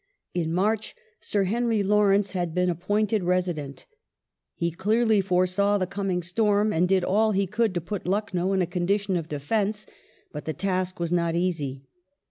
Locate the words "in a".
8.53-8.65